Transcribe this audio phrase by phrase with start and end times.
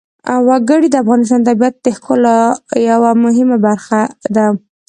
[0.47, 2.37] وګړي د افغانستان د طبیعت د ښکلا
[2.91, 4.01] یوه مهمه برخه
[4.35, 4.45] ده.